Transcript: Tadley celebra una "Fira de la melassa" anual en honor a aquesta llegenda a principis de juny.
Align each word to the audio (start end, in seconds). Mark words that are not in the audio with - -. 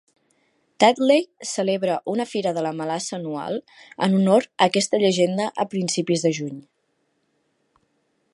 Tadley 0.83 1.19
celebra 1.49 1.97
una 2.13 2.25
"Fira 2.31 2.53
de 2.59 2.63
la 2.67 2.71
melassa" 2.79 3.15
anual 3.19 3.61
en 4.07 4.17
honor 4.21 4.49
a 4.49 4.69
aquesta 4.71 5.03
llegenda 5.05 5.49
a 5.65 5.69
principis 5.75 6.27
de 6.27 6.37
juny. 6.41 6.61